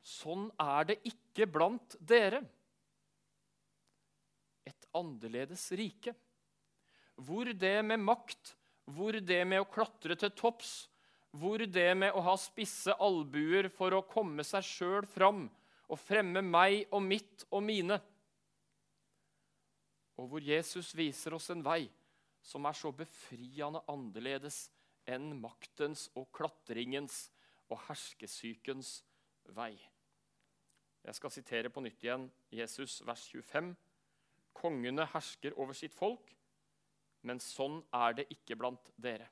Sånn 0.03 0.47
er 0.61 0.89
det 0.89 0.99
ikke 1.09 1.49
blant 1.51 1.97
dere. 2.01 2.43
Et 4.69 4.89
annerledes 4.97 5.65
rike. 5.79 6.15
Hvor 7.17 7.49
det 7.53 7.77
med 7.87 8.01
makt, 8.05 8.55
hvor 8.95 9.17
det 9.17 9.43
med 9.49 9.63
å 9.63 9.69
klatre 9.69 10.17
til 10.19 10.33
topps, 10.39 10.73
hvor 11.33 11.65
det 11.65 11.89
med 11.97 12.13
å 12.13 12.23
ha 12.27 12.35
spisse 12.41 12.95
albuer 13.01 13.71
for 13.73 13.95
å 13.97 14.05
komme 14.09 14.45
seg 14.45 14.67
sjøl 14.69 15.07
fram 15.09 15.47
og 15.89 16.01
fremme 16.01 16.43
meg 16.45 16.85
og 16.93 17.03
mitt 17.05 17.47
og 17.51 17.65
mine. 17.65 17.99
Og 20.21 20.29
hvor 20.29 20.45
Jesus 20.45 20.93
viser 20.97 21.35
oss 21.37 21.49
en 21.53 21.65
vei 21.65 21.87
som 22.45 22.67
er 22.69 22.77
så 22.77 22.93
befriende 22.95 23.81
annerledes 23.91 24.67
enn 25.09 25.33
maktens 25.41 26.09
og 26.19 26.29
klatringens 26.37 27.25
og 27.73 27.81
herskesykens 27.89 29.01
vei. 29.57 29.75
Jeg 31.03 31.19
skal 31.19 31.33
sitere 31.35 31.71
på 31.73 31.83
nytt 31.83 32.05
igjen 32.05 32.29
Jesus 32.55 33.01
vers 33.07 33.25
25. 33.33 33.73
Kongene 34.55 35.09
hersker 35.15 35.57
over 35.59 35.75
sitt 35.75 35.95
folk, 35.97 36.29
men 37.27 37.41
sånn 37.43 37.81
er 37.97 38.21
det 38.21 38.29
ikke 38.35 38.59
blant 38.59 38.93
dere. 39.01 39.27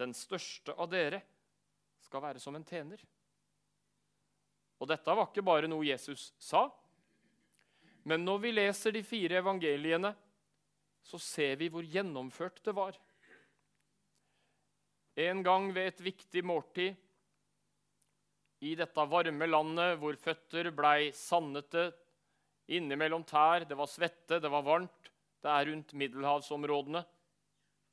Den 0.00 0.14
største 0.16 0.72
av 0.80 0.88
dere 0.92 1.20
skal 2.06 2.24
være 2.24 2.40
som 2.40 2.56
en 2.56 2.64
tjener. 2.64 3.02
Og 4.80 4.88
dette 4.88 5.12
var 5.12 5.28
ikke 5.28 5.44
bare 5.44 5.68
noe 5.68 5.84
Jesus 5.84 6.30
sa. 6.40 6.64
Men 8.08 8.24
når 8.24 8.38
vi 8.46 8.52
leser 8.54 8.96
de 8.96 9.02
fire 9.04 9.42
evangeliene, 9.42 10.14
så 11.04 11.20
ser 11.20 11.58
vi 11.60 11.68
hvor 11.72 11.84
gjennomført 11.84 12.62
det 12.64 12.74
var. 12.76 12.96
En 15.20 15.42
gang 15.44 15.68
ved 15.76 15.90
et 15.90 16.02
viktig 16.04 16.42
måltid 16.46 16.96
i 18.64 18.74
dette 18.76 19.04
varme 19.08 19.48
landet 19.48 19.98
hvor 20.00 20.16
føtter 20.20 20.70
blei 20.76 21.10
sandete 21.16 21.90
innimellom 22.70 23.24
tær, 23.28 23.64
det 23.68 23.76
var 23.76 23.88
svette, 23.90 24.38
det 24.40 24.50
var 24.52 24.64
varmt, 24.64 25.10
det 25.42 25.50
er 25.50 25.68
rundt 25.70 25.94
middelhavsområdene. 25.98 27.02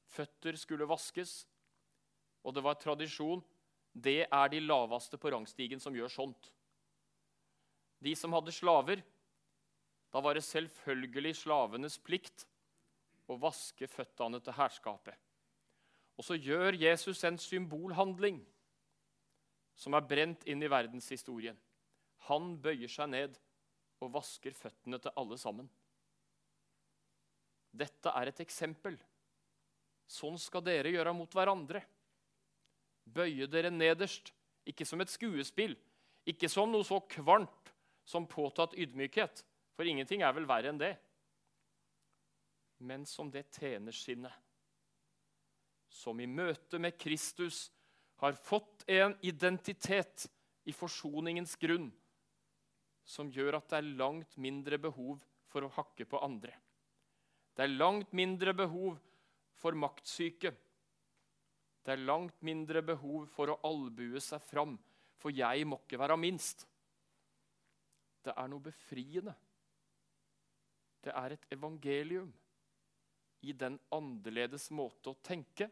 Føtter 0.07 0.55
skulle 0.59 0.87
vaskes, 0.87 1.41
og 2.47 2.55
det 2.55 2.63
var 2.63 2.79
tradisjon. 2.79 3.43
Det 3.91 4.23
er 4.23 4.51
de 4.53 4.63
laveste 4.63 5.19
på 5.19 5.31
rangstigen 5.33 5.81
som 5.83 5.95
gjør 5.95 6.11
sånt. 6.13 6.49
De 7.99 8.13
som 8.15 8.33
hadde 8.37 8.53
slaver, 8.55 9.01
da 10.13 10.21
var 10.23 10.37
det 10.37 10.45
selvfølgelig 10.47 11.33
slavenes 11.41 11.97
plikt 11.99 12.45
å 13.27 13.35
vaske 13.41 13.89
føttene 13.91 14.39
til 14.39 14.55
herskapet. 14.55 15.17
Og 16.17 16.25
så 16.25 16.37
gjør 16.39 16.77
Jesus 16.79 17.19
en 17.27 17.37
symbolhandling 17.41 18.39
som 19.77 19.93
er 19.93 20.07
brent 20.07 20.45
inn 20.49 20.63
i 20.63 20.71
verdenshistorien. 20.71 21.57
Han 22.29 22.55
bøyer 22.61 22.89
seg 22.89 23.11
ned 23.11 23.35
og 24.01 24.13
vasker 24.15 24.55
føttene 24.55 25.01
til 25.01 25.13
alle 25.19 25.37
sammen. 25.41 25.67
Dette 27.77 28.13
er 28.15 28.31
et 28.31 28.41
eksempel. 28.41 28.95
Sånn 30.07 30.39
skal 30.41 30.63
dere 30.65 30.93
gjøre 30.93 31.13
mot 31.13 31.33
hverandre. 31.35 31.83
Bøye 33.13 33.47
dere 33.47 33.71
nederst, 33.71 34.33
ikke 34.67 34.85
som 34.85 35.01
et 35.01 35.11
skuespill, 35.11 35.77
ikke 36.27 36.49
som 36.51 36.71
noe 36.71 36.85
så 36.85 36.99
kvarmt 37.07 37.71
som 38.07 38.27
påtatt 38.27 38.75
ydmykhet, 38.75 39.43
for 39.75 39.87
ingenting 39.87 40.23
er 40.25 40.33
vel 40.35 40.47
verre 40.49 40.73
enn 40.73 40.81
det, 40.81 40.95
men 42.83 43.05
som 43.09 43.31
det 43.31 43.47
tjenersinnet 43.55 44.35
som 45.97 46.19
i 46.19 46.27
møte 46.27 46.79
med 46.81 46.97
Kristus 46.99 47.67
har 48.21 48.35
fått 48.37 48.83
en 48.91 49.15
identitet 49.25 50.27
i 50.67 50.73
forsoningens 50.75 51.55
grunn 51.59 51.89
som 53.07 53.31
gjør 53.31 53.59
at 53.59 53.69
det 53.71 53.79
er 53.79 53.97
langt 54.01 54.37
mindre 54.41 54.79
behov 54.83 55.21
for 55.47 55.63
å 55.63 55.71
hakke 55.77 56.05
på 56.09 56.19
andre. 56.19 56.51
Det 57.55 57.63
er 57.63 57.77
langt 57.79 58.11
mindre 58.13 58.53
behov 58.53 58.97
for 59.57 59.77
maktsyke. 59.79 60.51
Det 61.87 61.93
er 61.95 62.03
langt 62.03 62.41
mindre 62.43 62.81
behov 62.83 63.29
for 63.31 63.47
å 63.47 63.61
albue 63.63 64.19
seg 64.19 64.43
fram, 64.43 64.73
for 65.15 65.31
jeg 65.31 65.63
må 65.63 65.79
ikke 65.79 66.01
være 66.01 66.19
minst. 66.19 66.65
Det 68.27 68.33
er 68.35 68.49
noe 68.51 68.65
befriende. 68.65 69.31
Det 70.99 71.15
er 71.15 71.37
et 71.37 71.47
evangelium 71.55 72.27
i 73.47 73.55
den 73.55 73.79
annerledes 73.95 74.67
måte 74.75 75.13
å 75.13 75.21
tenke 75.23 75.69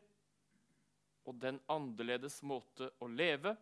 og 1.25 1.35
den 1.41 1.59
annerledes 1.67 2.39
måte 2.45 2.93
å 3.03 3.11
leve 3.11 3.55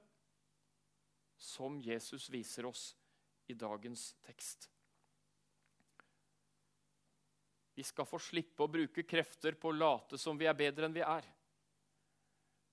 som 1.40 1.80
Jesus 1.82 2.30
viser 2.30 2.68
oss 2.70 2.92
i 3.50 3.56
dagens 3.58 4.12
tekst. 4.28 4.70
Vi 7.74 7.84
skal 7.88 8.06
få 8.06 8.20
slippe 8.22 8.62
å 8.62 8.70
bruke 8.70 9.08
krefter 9.10 9.58
på 9.58 9.72
å 9.72 9.80
late 9.80 10.22
som 10.22 10.38
vi 10.38 10.46
er 10.46 10.60
bedre 10.60 10.86
enn 10.86 10.94
vi 10.94 11.02
er. 11.02 11.26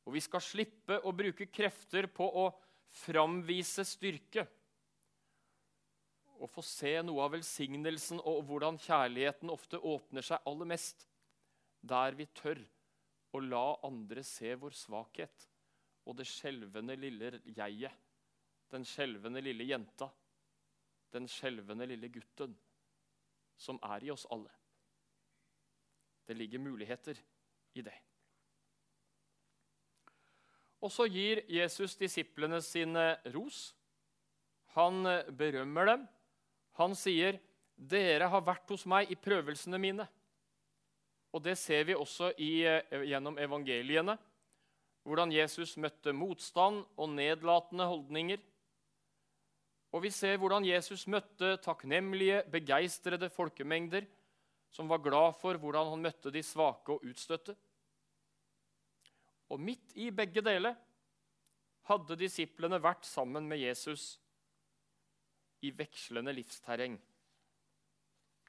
Og 0.07 0.17
vi 0.17 0.23
skal 0.25 0.43
slippe 0.43 0.99
å 1.05 1.13
bruke 1.15 1.47
krefter 1.53 2.09
på 2.13 2.25
å 2.25 2.47
framvise 3.03 3.85
styrke. 3.87 4.47
Og 6.41 6.49
få 6.49 6.65
se 6.65 6.95
noe 7.05 7.27
av 7.27 7.35
velsignelsen 7.37 8.23
og 8.25 8.43
hvordan 8.49 8.81
kjærligheten 8.81 9.53
ofte 9.53 9.79
åpner 9.79 10.25
seg 10.25 10.49
aller 10.49 10.71
mest 10.73 11.07
der 11.81 12.17
vi 12.17 12.27
tør 12.37 12.61
å 13.37 13.41
la 13.45 13.67
andre 13.87 14.25
se 14.27 14.55
vår 14.59 14.75
svakhet 14.77 15.47
og 16.09 16.17
det 16.19 16.27
skjelvende 16.29 16.97
lille 16.99 17.37
jeget, 17.45 17.93
den 18.73 18.87
skjelvende 18.89 19.43
lille 19.45 19.67
jenta, 19.69 20.09
den 21.13 21.29
skjelvende 21.31 21.87
lille 21.91 22.11
gutten 22.13 22.57
som 23.61 23.79
er 23.85 24.07
i 24.07 24.13
oss 24.13 24.27
alle. 24.33 24.51
Det 26.27 26.37
ligger 26.37 26.63
muligheter 26.63 27.19
i 27.75 27.83
det. 27.85 27.97
Og 30.81 30.93
så 30.93 31.07
gir 31.11 31.43
Jesus 31.51 31.97
disiplene 32.01 32.61
sine 32.65 33.19
ros. 33.35 33.75
Han 34.77 35.05
berømmer 35.37 35.93
dem. 35.93 36.09
Han 36.81 36.95
sier, 36.97 37.41
'Dere 37.77 38.29
har 38.29 38.41
vært 38.45 38.69
hos 38.71 38.87
meg 38.87 39.11
i 39.11 39.17
prøvelsene 39.17 39.79
mine.' 39.79 40.09
Og 41.33 41.43
Det 41.43 41.57
ser 41.59 41.85
vi 41.85 41.95
også 41.95 42.33
i, 42.39 42.65
eh, 42.67 42.83
gjennom 43.07 43.39
evangeliene. 43.39 44.19
Hvordan 45.05 45.33
Jesus 45.33 45.77
møtte 45.77 46.13
motstand 46.13 46.85
og 46.97 47.09
nedlatende 47.09 47.87
holdninger. 47.87 48.39
Og 49.93 50.03
vi 50.03 50.11
ser 50.11 50.37
hvordan 50.37 50.65
Jesus 50.65 51.07
møtte 51.07 51.57
takknemlige, 51.63 52.43
begeistrede 52.51 53.31
folkemengder 53.31 54.07
som 54.71 54.89
var 54.89 55.03
glad 55.03 55.35
for 55.41 55.59
hvordan 55.59 55.91
han 55.91 56.03
møtte 56.03 56.31
de 56.31 56.43
svake 56.43 56.95
og 56.95 57.05
utstøtte. 57.07 57.57
Og 59.51 59.61
midt 59.61 59.95
i 59.99 60.11
begge 60.15 60.43
deler 60.45 60.77
hadde 61.91 62.19
disiplene 62.19 62.79
vært 62.83 63.07
sammen 63.09 63.49
med 63.51 63.59
Jesus 63.59 64.15
i 65.67 65.73
vekslende 65.77 66.33
livsterreng. 66.35 66.97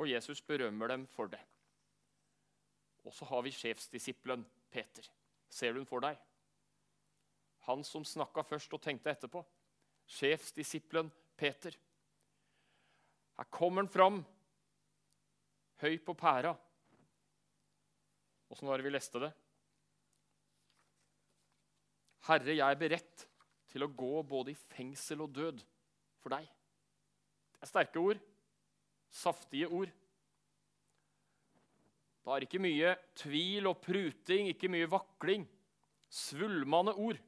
Og 0.01 0.09
Jesus 0.09 0.41
berømmer 0.41 0.89
dem 0.89 1.05
for 1.09 1.29
det. 1.29 1.41
Og 3.05 3.13
så 3.13 3.25
har 3.29 3.43
vi 3.45 3.53
sjefsdisippelen 3.53 4.43
Peter. 4.73 5.05
Ser 5.49 5.73
du 5.73 5.81
den 5.81 5.89
for 5.89 6.01
deg? 6.01 6.17
Han 7.67 7.83
som 7.85 8.05
snakka 8.05 8.41
først 8.45 8.73
og 8.73 8.81
tenkte 8.81 9.11
etterpå. 9.11 9.43
Sjefsdisippelen 10.09 11.11
Peter. 11.37 11.75
Her 13.37 13.49
kommer 13.53 13.83
han 13.83 13.91
fram, 13.91 14.19
høy 15.81 15.97
på 16.05 16.13
pæra. 16.17 16.55
Åssen 18.51 18.69
var 18.69 18.77
det 18.77 18.85
vi 18.85 18.93
leste 18.93 19.21
det? 19.21 19.31
Herre, 22.31 22.55
jeg 22.55 22.63
er 22.63 22.79
beredt 22.79 23.25
til 23.71 23.83
å 23.83 23.91
gå 23.91 24.21
både 24.27 24.53
i 24.53 24.59
fengsel 24.71 25.25
og 25.25 25.33
død 25.35 25.63
for 26.23 26.31
deg. 26.31 26.45
Det 27.51 27.65
er 27.65 27.71
sterke 27.71 27.99
ord. 27.99 28.21
Saftige 29.11 29.67
ord. 29.67 29.91
Da 32.21 32.35
er 32.35 32.45
ikke 32.45 32.61
mye 32.61 32.93
tvil 33.17 33.67
og 33.67 33.81
pruting, 33.83 34.51
ikke 34.53 34.69
mye 34.71 34.87
vakling. 34.91 35.47
Svulmende 36.11 36.95
ord. 36.95 37.19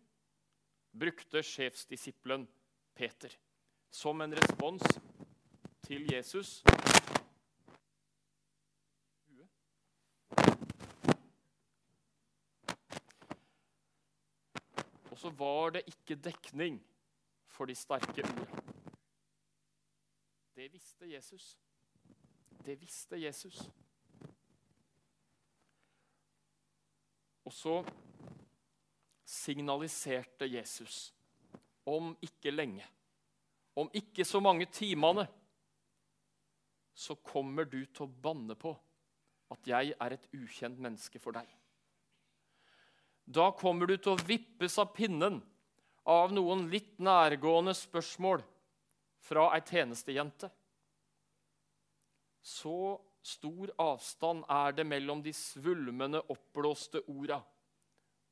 brukte 0.93 1.41
sjefsdisippelen 1.41 2.43
Peter 2.93 3.33
som 3.89 4.21
en 4.21 4.35
respons 4.37 4.83
til 5.87 6.05
Jesus. 6.13 6.61
Så 15.23 15.29
var 15.29 15.69
det 15.69 15.85
ikke 15.87 16.19
dekning 16.19 16.81
for 17.47 17.69
de 17.69 17.75
sterke 17.75 18.25
ordene. 18.25 18.63
Det 20.55 20.65
visste 20.73 21.07
Jesus. 21.07 21.45
Det 22.65 22.75
visste 22.81 23.21
Jesus. 23.21 23.61
Og 27.45 27.53
så 27.53 27.77
signaliserte 29.23 30.51
Jesus 30.51 31.13
om 31.85 32.17
ikke 32.21 32.51
lenge, 32.51 32.85
om 33.75 33.89
ikke 33.93 34.25
så 34.25 34.39
mange 34.43 34.65
timene, 34.65 35.27
så 36.93 37.15
kommer 37.15 37.63
du 37.63 37.79
til 37.85 38.05
å 38.05 38.13
banne 38.27 38.55
på 38.59 38.75
at 39.55 39.67
jeg 39.67 39.95
er 39.99 40.15
et 40.19 40.29
ukjent 40.35 40.79
menneske 40.83 41.19
for 41.19 41.39
deg. 41.39 41.47
Da 43.25 43.51
kommer 43.55 43.87
du 43.87 43.95
til 43.97 44.13
å 44.13 44.25
vippes 44.27 44.75
av 44.81 44.91
pinnen 44.95 45.39
av 46.09 46.33
noen 46.35 46.67
litt 46.71 46.97
nærgående 46.99 47.73
spørsmål 47.77 48.43
fra 49.23 49.47
ei 49.55 49.63
tjenestejente. 49.63 50.49
Så 52.43 52.99
stor 53.23 53.71
avstand 53.79 54.43
er 54.51 54.75
det 54.75 54.83
mellom 54.87 55.21
de 55.23 55.31
svulmende, 55.35 56.19
oppblåste 56.27 57.05
orda 57.07 57.39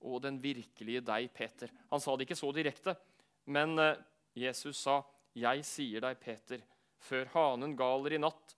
og 0.01 0.19
den 0.25 0.39
virkelige 0.41 1.03
deg, 1.05 1.29
Peter. 1.33 1.71
Han 1.91 2.01
sa 2.03 2.15
det 2.17 2.25
ikke 2.25 2.39
så 2.39 2.49
direkte, 2.55 2.95
men 3.53 3.77
eh, 3.79 3.99
Jesus 4.35 4.81
sa, 4.83 5.03
'Jeg 5.31 5.63
sier 5.63 6.03
deg, 6.03 6.19
Peter, 6.19 6.59
før 6.99 7.29
hanen 7.35 7.75
galer 7.77 8.17
i 8.17 8.19
natt, 8.19 8.57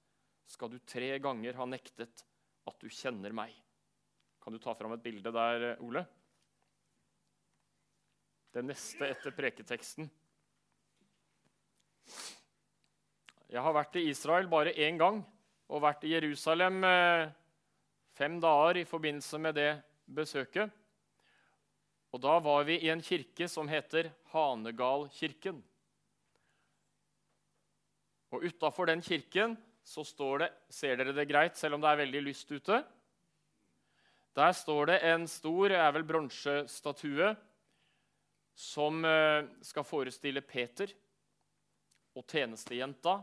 skal 0.49 0.71
du 0.71 0.79
tre 0.79 1.19
ganger 1.19 1.53
ha 1.59 1.67
nektet 1.69 2.25
at 2.65 2.79
du 2.79 2.89
kjenner 2.89 3.35
meg.' 3.35 3.53
Kan 4.41 4.53
du 4.53 4.59
ta 4.59 4.73
fram 4.73 4.95
et 4.95 5.03
bilde 5.03 5.31
der, 5.31 5.77
Ole? 5.83 6.05
Det 8.53 8.61
neste 8.61 9.07
etter 9.09 9.33
preketeksten. 9.33 10.05
Jeg 13.49 13.61
har 13.65 13.73
vært 13.73 13.95
i 13.97 14.03
Israel 14.11 14.45
bare 14.49 14.75
én 14.77 14.99
gang 14.99 15.23
og 15.73 15.81
vært 15.81 16.03
i 16.05 16.11
Jerusalem 16.11 16.83
eh, 16.85 17.31
fem 18.13 18.35
dager 18.43 18.77
i 18.77 18.83
forbindelse 18.85 19.39
med 19.41 19.57
det 19.57 19.71
besøket. 20.05 20.69
Og 22.13 22.21
Da 22.21 22.35
var 22.45 22.67
vi 22.67 22.75
i 22.77 22.91
en 22.93 23.01
kirke 23.01 23.47
som 23.49 23.65
heter 23.65 24.11
Hanegalkirken. 24.35 25.63
Og 28.37 28.45
Utafor 28.45 28.91
den 28.91 29.01
kirken 29.01 29.55
så 29.81 30.05
står 30.05 30.43
det 30.43 30.51
Ser 30.69 31.01
dere 31.01 31.15
det 31.17 31.25
greit, 31.25 31.57
selv 31.57 31.79
om 31.79 31.81
det 31.81 31.89
er 31.89 32.03
veldig 32.03 32.21
lyst 32.27 32.53
ute? 32.53 32.83
Der 34.37 34.53
står 34.53 34.91
det 34.91 34.99
en 35.09 35.25
stor 35.27 35.73
er 35.73 35.89
vel 35.97 36.05
bronsestatue 36.05 37.33
som 38.53 39.05
eh, 39.05 39.45
skal 39.65 39.85
forestille 39.87 40.41
Peter 40.45 40.91
og 42.13 42.27
tjenestejenta 42.29 43.17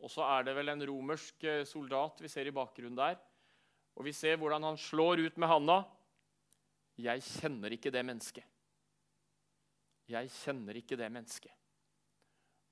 og 0.00 0.08
så 0.08 0.24
er 0.32 0.46
det 0.46 0.56
vel 0.56 0.72
en 0.72 0.84
romersk 0.88 1.44
eh, 1.44 1.64
soldat 1.68 2.20
vi 2.24 2.30
ser 2.32 2.48
i 2.48 2.54
bakgrunnen 2.54 2.98
der. 2.98 3.18
Og 3.98 4.06
vi 4.06 4.14
ser 4.16 4.38
hvordan 4.40 4.64
han 4.70 4.78
slår 4.80 5.26
ut 5.26 5.40
med 5.40 5.50
handa. 5.50 5.78
Jeg 7.00 7.24
kjenner 7.26 7.74
ikke 7.76 7.92
det 7.92 8.04
mennesket. 8.06 8.46
Jeg 10.10 10.30
kjenner 10.40 10.78
ikke 10.80 10.98
det 10.98 11.10
mennesket. 11.12 11.52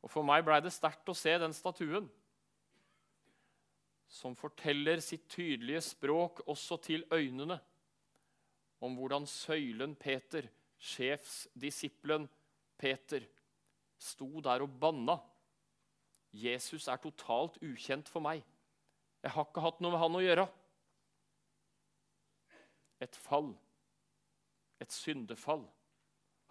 Og 0.02 0.10
For 0.10 0.26
meg 0.26 0.44
blei 0.46 0.60
det 0.62 0.72
sterkt 0.72 1.10
å 1.10 1.16
se 1.16 1.34
den 1.40 1.54
statuen, 1.54 2.06
som 4.08 4.36
forteller 4.38 5.02
sitt 5.04 5.26
tydelige 5.28 5.82
språk 5.84 6.40
også 6.48 6.78
til 6.80 7.02
øynene, 7.12 7.58
om 8.80 8.94
hvordan 8.96 9.26
søylen 9.28 9.92
Peter, 9.98 10.46
sjefsdisippelen 10.78 12.28
Peter, 12.78 13.24
sto 13.98 14.40
der 14.44 14.62
og 14.62 14.78
banna 14.78 15.18
Jesus 16.34 16.86
er 16.88 17.00
totalt 17.02 17.56
ukjent 17.64 18.08
for 18.10 18.22
meg. 18.22 18.42
Jeg 19.24 19.32
har 19.34 19.46
ikke 19.48 19.64
hatt 19.64 19.80
noe 19.82 19.94
med 19.94 20.02
han 20.02 20.18
å 20.18 20.22
gjøre. 20.22 20.44
Et 23.02 23.16
fall. 23.24 23.50
Et 24.78 24.92
syndefall. 24.92 25.64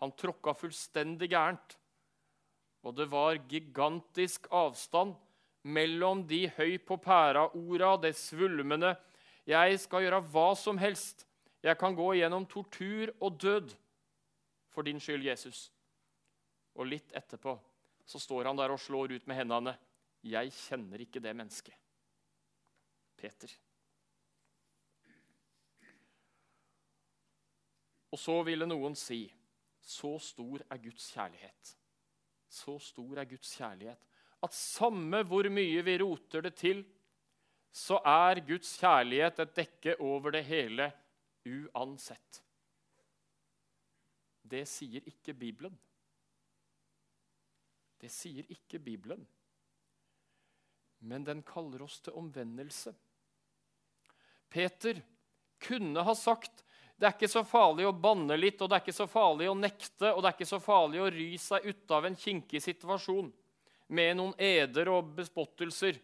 Han 0.01 0.13
tråkka 0.17 0.55
fullstendig 0.57 1.29
gærent. 1.31 1.77
Og 2.83 2.95
det 2.97 3.07
var 3.11 3.39
gigantisk 3.49 4.49
avstand 4.53 5.15
mellom 5.67 6.23
de 6.27 6.45
høy 6.57 6.77
på 6.79 6.97
pæra-orda, 7.03 7.97
det 8.01 8.15
svulmende 8.15 8.95
'Jeg 9.47 9.79
skal 9.79 10.03
gjøre 10.03 10.23
hva 10.27 10.55
som 10.55 10.77
helst. 10.77 11.25
Jeg 11.63 11.77
kan 11.77 11.95
gå 11.95 12.13
gjennom 12.15 12.45
tortur 12.45 13.13
og 13.21 13.39
død 13.39 13.75
for 14.77 14.85
din 14.85 15.01
skyld, 15.01 15.25
Jesus.' 15.25 15.71
Og 16.77 16.85
litt 16.85 17.15
etterpå 17.17 17.55
så 18.05 18.21
står 18.21 18.45
han 18.45 18.59
der 18.59 18.69
og 18.69 18.79
slår 18.79 19.15
ut 19.17 19.27
med 19.27 19.39
hendene. 19.41 19.73
'Jeg 20.21 20.53
kjenner 20.53 21.01
ikke 21.01 21.23
det 21.23 21.33
mennesket.' 21.33 21.81
Peter. 23.17 23.49
Og 28.13 28.19
så 28.21 28.43
ville 28.45 28.69
noen 28.69 28.95
si, 28.95 29.25
'Så 29.81 30.19
stor 30.19 30.61
er 30.69 30.77
Guds 30.77 31.09
kjærlighet.' 31.11 31.75
Så 32.49 32.77
stor 32.79 33.17
er 33.17 33.25
Guds 33.25 33.57
kjærlighet 33.57 33.99
at 34.43 34.53
samme 34.53 35.23
hvor 35.27 35.49
mye 35.49 35.81
vi 35.83 35.97
roter 36.01 36.45
det 36.45 36.53
til, 36.59 36.83
så 37.73 37.99
er 38.05 38.41
Guds 38.47 38.77
kjærlighet 38.79 39.41
et 39.43 39.55
dekke 39.57 39.95
over 40.01 40.33
det 40.37 40.43
hele 40.47 40.91
uansett. 41.47 42.41
Det 44.47 44.63
sier 44.69 45.03
ikke 45.09 45.35
Bibelen. 45.35 45.73
Det 47.97 48.09
sier 48.13 48.45
ikke 48.53 48.79
Bibelen. 48.79 49.25
Men 50.99 51.25
den 51.27 51.43
kaller 51.45 51.83
oss 51.85 51.99
til 52.01 52.15
omvendelse. 52.17 52.93
Peter 54.49 55.01
kunne 55.61 56.03
ha 56.05 56.15
sagt 56.15 56.63
det 56.97 57.05
er 57.05 57.13
ikke 57.13 57.29
så 57.29 57.43
farlig 57.45 57.85
å 57.85 57.93
banne 57.93 58.33
litt, 58.39 58.57
og 58.57 58.71
det 58.71 58.79
er 58.79 58.81
ikke 58.81 58.95
så 58.97 59.05
farlig 59.09 59.51
å 59.51 59.57
nekte, 59.57 60.09
og 60.09 60.23
det 60.23 60.31
er 60.31 60.33
ikke 60.33 60.49
så 60.49 60.57
farlig 60.61 61.01
å 61.03 61.09
ry 61.13 61.27
seg 61.37 61.67
ut 61.69 61.93
av 61.93 62.07
en 62.07 62.17
kinkig 62.17 62.61
situasjon 62.63 63.29
med 63.93 64.17
noen 64.17 64.33
eder 64.41 64.89
og 64.89 65.11
bespottelser. 65.19 65.99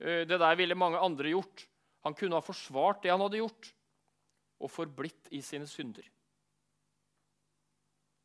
Eh, 0.00 0.24
det 0.24 0.38
der 0.40 0.56
ville 0.56 0.78
mange 0.78 1.02
andre 1.02 1.34
gjort. 1.34 1.66
Han 2.08 2.16
kunne 2.16 2.40
ha 2.40 2.44
forsvart 2.44 3.04
det 3.04 3.12
han 3.12 3.20
hadde 3.20 3.42
gjort, 3.42 3.68
og 4.64 4.72
forblitt 4.72 5.28
i 5.36 5.42
sine 5.44 5.68
synder. 5.68 6.08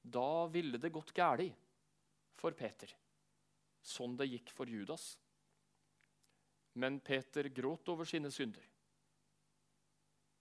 Da 0.09 0.47
ville 0.47 0.79
det 0.81 0.91
gått 0.93 1.13
galt 1.13 1.53
for 2.39 2.55
Peter, 2.55 2.91
sånn 3.83 4.15
det 4.17 4.29
gikk 4.29 4.51
for 4.55 4.69
Judas. 4.69 5.11
Men 6.79 6.99
Peter 7.03 7.49
gråt 7.51 7.89
over 7.91 8.07
sine 8.07 8.31
synder. 8.31 8.63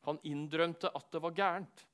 Han 0.06 0.20
innrømte 0.22 0.92
at 0.94 1.10
det 1.12 1.22
var 1.24 1.34
gærent. 1.36 1.84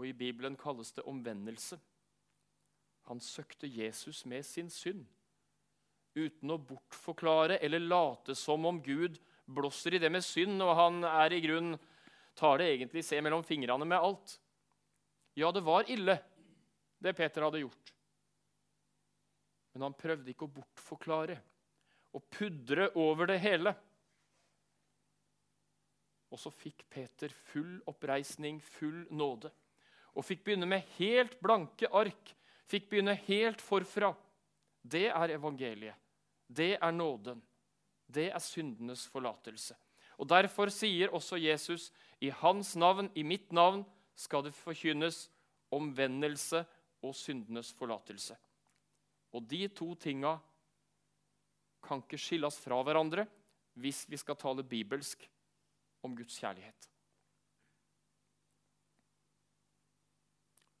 Og 0.00 0.08
i 0.08 0.14
Bibelen 0.16 0.56
kalles 0.56 0.94
det 0.96 1.04
omvendelse. 1.06 1.78
Han 3.10 3.20
søkte 3.20 3.68
Jesus 3.68 4.24
med 4.24 4.46
sin 4.46 4.70
synd, 4.70 5.04
uten 6.14 6.54
å 6.54 6.58
bortforklare 6.58 7.58
eller 7.64 7.82
late 7.82 8.34
som 8.38 8.64
om 8.68 8.78
Gud 8.82 9.18
blåser 9.44 9.96
i 9.96 10.00
det 10.02 10.10
med 10.12 10.24
synd, 10.24 10.62
og 10.62 10.76
han 10.78 11.02
er 11.08 11.34
i 11.34 11.42
grunn 11.44 11.74
tar 12.38 12.58
det 12.58 12.70
egentlig 12.72 13.04
se 13.04 13.20
mellom 13.20 13.44
fingrene 13.44 13.84
med 13.84 13.98
alt. 13.98 14.38
Ja, 15.34 15.52
det 15.52 15.62
var 15.64 15.88
ille, 15.90 16.18
det 16.98 17.14
Peter 17.16 17.42
hadde 17.46 17.62
gjort. 17.62 17.92
Men 19.72 19.86
han 19.88 19.96
prøvde 19.96 20.32
ikke 20.32 20.44
å 20.44 20.52
bortforklare 20.52 21.38
og 22.12 22.26
pudre 22.32 22.90
over 23.00 23.30
det 23.30 23.38
hele. 23.40 23.72
Og 26.32 26.40
så 26.40 26.52
fikk 26.52 26.84
Peter 26.92 27.32
full 27.52 27.78
oppreisning, 27.88 28.60
full 28.60 29.06
nåde. 29.12 29.52
Og 30.16 30.24
fikk 30.24 30.44
begynne 30.44 30.68
med 30.68 30.84
helt 30.98 31.38
blanke 31.40 31.88
ark. 31.88 32.34
Fikk 32.68 32.90
begynne 32.90 33.16
helt 33.26 33.64
forfra. 33.64 34.12
Det 34.82 35.06
er 35.08 35.34
evangeliet. 35.36 35.96
Det 36.48 36.74
er 36.76 36.92
nåden. 36.92 37.40
Det 38.12 38.28
er 38.28 38.44
syndenes 38.44 39.06
forlatelse. 39.08 39.76
Og 40.20 40.28
Derfor 40.28 40.68
sier 40.72 41.12
også 41.16 41.38
Jesus, 41.40 41.88
i 42.20 42.28
hans 42.28 42.74
navn, 42.76 43.08
i 43.16 43.24
mitt 43.24 43.52
navn, 43.52 43.86
skal 44.14 44.44
det 44.46 44.54
forkynnes 44.54 45.26
omvendelse 45.72 46.62
og 47.02 47.14
syndenes 47.16 47.72
forlatelse. 47.74 48.36
Og 49.32 49.44
de 49.48 49.66
to 49.72 49.94
tinga 49.96 50.36
kan 51.82 52.02
ikke 52.04 52.20
skilles 52.20 52.58
fra 52.62 52.78
hverandre 52.84 53.26
hvis 53.80 54.04
vi 54.10 54.18
skal 54.20 54.36
tale 54.38 54.64
bibelsk 54.66 55.24
om 56.04 56.14
Guds 56.16 56.36
kjærlighet. 56.38 56.88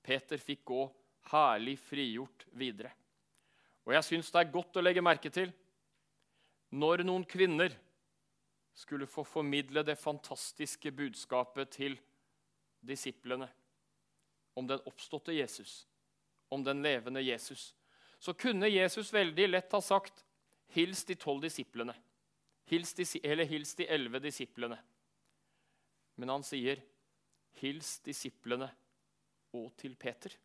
Peter 0.02 0.40
fikk 0.42 0.64
gå 0.68 0.82
herlig 1.30 1.76
frigjort 1.78 2.46
videre. 2.58 2.90
Og 3.86 3.94
jeg 3.96 4.06
syns 4.06 4.30
det 4.30 4.42
er 4.42 4.54
godt 4.54 4.78
å 4.78 4.84
legge 4.84 5.04
merke 5.04 5.30
til 5.32 5.52
når 6.72 7.04
noen 7.06 7.24
kvinner 7.28 7.74
skulle 8.74 9.08
få 9.10 9.24
formidle 9.28 9.82
det 9.84 9.98
fantastiske 10.00 10.92
budskapet 10.96 11.74
til 11.74 11.98
disiplene 12.82 13.48
om 14.54 14.66
den 14.66 14.82
oppståtte 14.86 15.32
Jesus, 15.32 15.86
om 16.48 16.64
den 16.64 16.82
levende 16.82 17.22
Jesus, 17.22 17.74
så 18.18 18.34
kunne 18.34 18.68
Jesus 18.68 19.12
veldig 19.12 19.48
lett 19.48 19.72
ha 19.72 19.80
sagt 19.80 20.24
'Hils 20.72 21.04
de 21.04 21.14
tolv 21.14 21.42
disiplene', 21.42 21.94
hils 22.64 22.94
de, 22.94 23.04
eller 23.24 23.44
'hils 23.44 23.74
de 23.74 23.88
elleve 23.88 24.20
disiplene'. 24.20 24.78
Men 26.16 26.28
han 26.28 26.42
sier 26.42 26.80
'hils 27.60 27.98
disiplene 28.00 28.70
og 29.52 29.76
til 29.76 29.96
Peter'. 29.96 30.36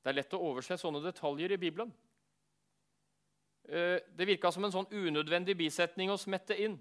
Det 0.00 0.08
er 0.08 0.16
lett 0.16 0.32
å 0.32 0.40
overse 0.40 0.78
sånne 0.80 1.02
detaljer 1.04 1.52
i 1.52 1.60
Bibelen. 1.60 1.92
Eh, 3.68 4.00
det 4.16 4.26
virka 4.26 4.50
som 4.52 4.64
en 4.64 4.72
sånn 4.72 4.88
unødvendig 4.90 5.56
bisetning 5.58 6.10
å 6.10 6.16
smette 6.16 6.56
inn. 6.56 6.78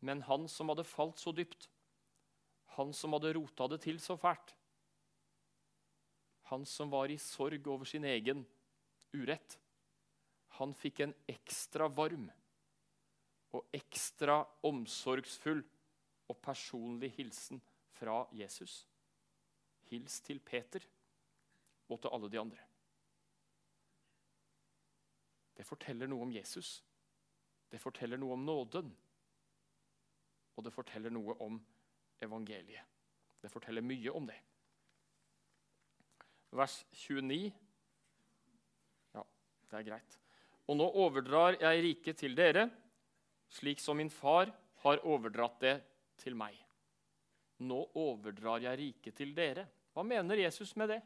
Men 0.00 0.22
han 0.26 0.48
som 0.50 0.72
hadde 0.72 0.84
falt 0.84 1.22
så 1.22 1.32
dypt, 1.32 1.68
han 2.76 2.92
som 2.96 3.12
hadde 3.16 3.34
rota 3.36 3.68
det 3.68 3.82
til 3.84 4.00
så 4.00 4.16
fælt, 4.16 4.54
han 6.52 6.64
som 6.68 6.90
var 6.92 7.10
i 7.10 7.18
sorg 7.20 7.68
over 7.68 7.88
sin 7.88 8.04
egen 8.04 8.44
urett, 9.16 9.58
han 10.58 10.74
fikk 10.76 11.00
en 11.00 11.14
ekstra 11.32 11.88
varm 11.88 12.26
og 13.56 13.76
ekstra 13.76 14.42
omsorgsfull 14.68 15.62
og 16.28 16.40
personlig 16.44 17.12
hilsen 17.16 17.60
fra 17.96 18.22
Jesus. 18.36 18.82
Hils 19.88 20.20
til 20.24 20.40
Peter 20.40 20.84
og 21.88 22.00
til 22.00 22.12
alle 22.12 22.30
de 22.32 22.40
andre. 22.40 22.68
Det 25.56 25.66
forteller 25.68 26.08
noe 26.08 26.24
om 26.24 26.32
Jesus. 26.32 26.80
Det 27.68 27.80
forteller 27.80 28.20
noe 28.20 28.36
om 28.36 28.44
nåden. 28.44 28.88
Og 30.56 30.64
det 30.64 30.72
forteller 30.72 31.12
noe 31.12 31.36
om 31.44 31.60
evangeliet. 32.22 32.88
Det 33.42 33.50
forteller 33.50 33.84
mye 33.84 34.10
om 34.14 34.26
det. 34.28 34.38
Vers 36.52 36.82
29. 37.04 37.50
Ja, 39.16 39.24
det 39.70 39.78
er 39.78 39.86
greit. 39.86 40.18
Og 40.70 40.78
nå 40.78 40.86
overdrar 41.02 41.56
jeg 41.60 41.82
riket 41.86 42.20
til 42.22 42.36
dere, 42.38 42.68
slik 43.52 43.80
som 43.82 43.98
min 43.98 44.12
far 44.12 44.52
har 44.84 45.02
overdratt 45.08 45.58
det 45.64 45.74
til 46.22 46.36
meg. 46.38 46.54
Nå 47.62 47.80
overdrar 47.98 48.62
jeg 48.62 48.78
riket 48.78 49.18
til 49.18 49.34
dere. 49.34 49.66
Hva 49.92 50.04
mener 50.06 50.40
Jesus 50.40 50.74
med 50.78 50.94
det? 50.94 51.00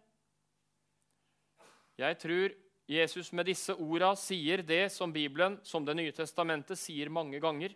Jeg 1.96 2.18
tror 2.20 2.54
Jesus 2.86 3.32
med 3.34 3.48
disse 3.48 3.74
orda 3.74 4.12
sier 4.18 4.62
det 4.62 4.92
som 4.94 5.12
Bibelen, 5.12 5.58
som 5.64 5.84
Det 5.84 5.96
nye 5.96 6.12
testamentet, 6.14 6.78
sier 6.78 7.10
mange 7.10 7.40
ganger. 7.40 7.74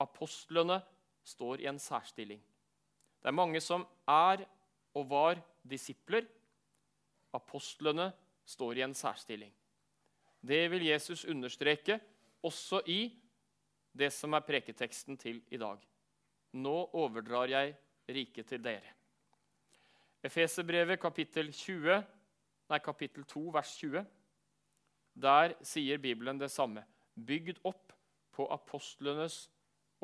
Apostlene 0.00 0.78
står 1.28 1.62
i 1.62 1.68
en 1.70 1.78
særstilling. 1.80 2.40
Det 3.20 3.28
er 3.28 3.36
mange 3.36 3.60
som 3.60 3.84
er 4.08 4.44
og 4.96 5.08
var 5.10 5.40
disipler. 5.68 6.26
Apostlene 7.36 8.10
står 8.48 8.80
i 8.80 8.84
en 8.86 8.96
særstilling. 8.96 9.52
Det 10.40 10.62
vil 10.70 10.86
Jesus 10.86 11.24
understreke 11.28 12.00
også 12.42 12.80
i 12.86 13.00
det 13.98 14.12
som 14.14 14.32
er 14.32 14.46
preketeksten 14.46 15.18
til 15.18 15.42
i 15.50 15.58
dag. 15.60 15.80
Nå 16.52 16.76
overdrar 16.96 17.50
jeg 17.50 17.74
riket 18.08 18.46
til 18.46 18.62
dere. 18.64 18.94
Efeserbrevet 20.24 21.00
kapittel 21.00 21.52
20 21.52 21.98
nei, 22.68 22.78
kapittel 22.84 23.24
2, 23.24 23.42
vers 23.54 23.74
20. 23.80 24.04
Der 25.18 25.54
sier 25.66 25.98
Bibelen 25.98 26.40
det 26.40 26.50
samme. 26.52 26.84
Bygd 27.14 27.60
opp 27.66 27.94
på 28.34 28.46
apostlenes 28.54 29.48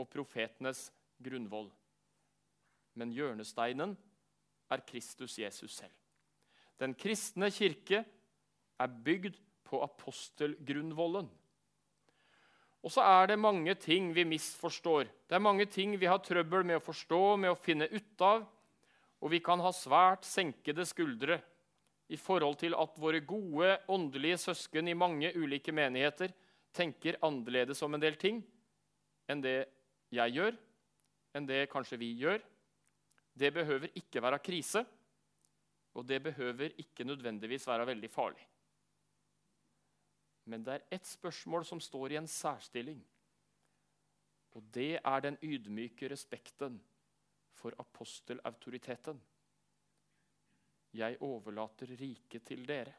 og 0.00 0.08
profetenes 0.10 0.88
grunnvoll. 1.22 1.70
Men 2.94 3.12
hjørnesteinen 3.14 3.96
er 4.70 4.85
Kristus 4.87 5.38
Jesus 5.38 5.79
selv. 5.81 5.94
Den 6.81 6.94
kristne 6.98 7.50
kirke 7.55 8.03
er 8.81 9.00
bygd 9.07 9.38
på 9.64 9.81
apostelgrunnvollen. 9.85 11.29
Og 12.85 12.92
så 12.92 13.05
er 13.07 13.31
det 13.31 13.40
mange 13.40 13.74
ting 13.81 14.11
vi 14.12 14.27
misforstår. 14.29 15.09
Det 15.29 15.38
er 15.38 15.42
mange 15.42 15.64
ting 15.66 15.94
vi 16.00 16.11
har 16.11 16.20
trøbbel 16.20 16.66
med 16.68 16.79
å 16.79 16.85
forstå, 16.85 17.20
med 17.40 17.55
å 17.55 17.59
finne 17.59 17.88
ut 17.88 18.24
av. 18.24 18.44
Og 19.24 19.33
vi 19.33 19.40
kan 19.40 19.62
ha 19.64 19.72
svært 19.72 20.27
senkede 20.29 20.85
skuldre 20.85 21.38
i 22.12 22.18
forhold 22.20 22.59
til 22.61 22.77
at 22.77 22.98
våre 23.00 23.22
gode 23.24 23.79
åndelige 23.88 24.42
søsken 24.42 24.90
i 24.90 24.98
mange 24.98 25.31
ulike 25.33 25.72
menigheter 25.72 26.35
tenker 26.77 27.16
annerledes 27.24 27.81
om 27.87 27.96
en 27.96 28.03
del 28.03 28.18
ting 28.20 28.42
enn 29.31 29.40
det 29.40 29.62
jeg 30.12 30.37
gjør, 30.37 30.57
enn 31.35 31.47
det 31.49 31.66
kanskje 31.73 31.99
vi 32.01 32.12
gjør. 32.20 32.42
Det 33.35 33.51
behøver 33.55 33.90
ikke 33.99 34.23
være 34.23 34.38
krise, 34.38 34.85
og 35.94 36.07
det 36.09 36.23
behøver 36.23 36.75
ikke 36.79 37.05
nødvendigvis 37.05 37.66
være 37.66 37.87
veldig 37.87 38.11
farlig. 38.11 38.47
Men 40.44 40.64
det 40.64 40.75
er 40.75 40.88
ett 40.92 41.07
spørsmål 41.07 41.64
som 41.64 41.81
står 41.81 42.12
i 42.12 42.18
en 42.20 42.29
særstilling. 42.29 43.01
Og 44.55 44.62
det 44.75 44.99
er 45.01 45.20
den 45.20 45.38
ydmyke 45.42 46.11
respekten 46.11 46.77
for 47.53 47.75
apostelautoriteten. 47.79 49.23
Jeg 50.94 51.16
overlater 51.20 51.90
riket 52.01 52.44
til 52.47 52.68
dere. 52.68 52.92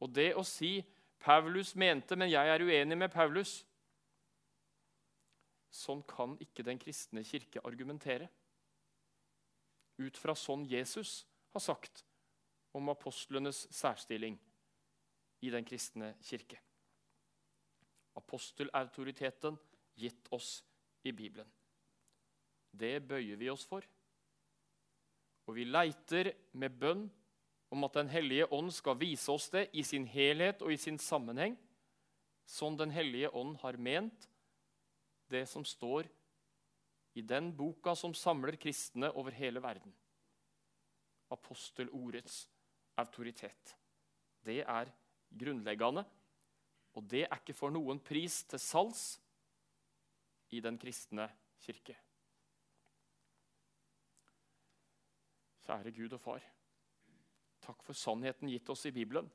Og 0.00 0.14
det 0.14 0.34
å 0.36 0.44
si 0.46 0.84
'Paulus 1.18 1.74
mente, 1.76 2.16
men 2.16 2.30
jeg 2.30 2.48
er 2.48 2.62
uenig 2.62 2.98
med 2.98 3.10
Paulus' 3.10 3.64
Sånn 5.70 6.02
kan 6.08 6.36
ikke 6.42 6.64
den 6.64 6.80
kristne 6.80 7.24
kirke 7.26 7.62
argumentere. 7.66 8.28
Ut 9.98 10.16
fra 10.16 10.34
sånn 10.38 10.64
Jesus 10.68 11.24
har 11.52 11.64
sagt 11.64 12.04
om 12.76 12.88
apostlenes 12.92 13.66
særstilling 13.74 14.38
i 15.44 15.50
den 15.50 15.66
kristne 15.66 16.14
kirke. 16.24 16.58
Apostelautoriteten 18.18 19.58
gitt 19.98 20.28
oss 20.34 20.62
i 21.06 21.12
Bibelen. 21.12 21.46
Det 22.70 22.98
bøyer 23.06 23.38
vi 23.38 23.50
oss 23.50 23.64
for. 23.66 23.84
Og 25.48 25.56
vi 25.56 25.64
leiter 25.64 26.32
med 26.52 26.76
bønn 26.78 27.06
om 27.70 27.84
at 27.84 27.94
Den 27.94 28.08
hellige 28.08 28.46
ånd 28.52 28.70
skal 28.72 28.98
vise 29.00 29.32
oss 29.32 29.48
det 29.52 29.68
i 29.72 29.82
sin 29.82 30.06
helhet 30.06 30.62
og 30.62 30.72
i 30.72 30.80
sin 30.80 30.98
sammenheng, 30.98 31.56
sånn 32.48 32.76
Den 32.76 32.90
hellige 32.90 33.30
ånd 33.36 33.58
har 33.62 33.76
ment 33.76 34.28
det 35.30 35.44
som 35.48 35.64
står 35.64 36.08
i 37.18 37.22
den 37.22 37.50
boka 37.56 37.94
som 37.96 38.14
samler 38.14 38.56
kristne 38.60 39.10
over 39.10 39.34
hele 39.34 39.62
verden. 39.62 39.92
Apostelordets 41.30 42.46
autoritet. 42.96 43.74
Det 44.44 44.60
er 44.62 44.90
grunnleggende, 45.38 46.04
og 46.94 47.08
det 47.10 47.24
er 47.26 47.40
ikke 47.40 47.56
for 47.56 47.74
noen 47.74 48.00
pris 48.00 48.42
til 48.48 48.62
salgs 48.62 49.18
i 50.54 50.62
den 50.64 50.78
kristne 50.80 51.28
kirke. 51.60 51.96
Kjære 55.66 55.92
Gud 55.92 56.14
og 56.16 56.22
Far. 56.22 56.44
Takk 57.60 57.82
for 57.84 57.92
sannheten 57.92 58.48
gitt 58.48 58.70
oss 58.72 58.86
i 58.88 58.94
Bibelen. 58.94 59.28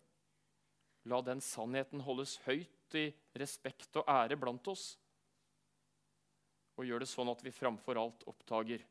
La 1.05 1.19
den 1.21 1.43
sannheten 1.43 2.01
holdes 2.01 2.39
høyt 2.47 2.95
i 2.97 3.09
respekt 3.37 3.99
og 3.99 4.07
ære 4.09 4.39
blant 4.39 4.67
oss. 4.71 4.95
Og 6.77 6.87
gjør 6.87 7.03
det 7.03 7.09
sånn 7.11 7.29
at 7.29 7.43
vi 7.45 7.53
framfor 7.53 7.99
alt 8.01 8.25
oppdager 8.29 8.83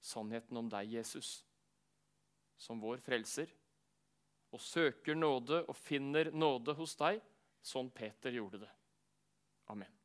sannheten 0.00 0.56
om 0.56 0.68
deg, 0.72 0.88
Jesus, 0.96 1.40
som 2.60 2.80
vår 2.80 3.00
frelser, 3.04 3.52
og 4.50 4.62
søker 4.64 5.14
nåde 5.14 5.62
og 5.68 5.76
finner 5.78 6.32
nåde 6.32 6.74
hos 6.78 6.96
deg, 6.98 7.20
sånn 7.62 7.92
Peter 7.94 8.34
gjorde 8.34 8.64
det. 8.64 8.70
Amen. 9.70 9.99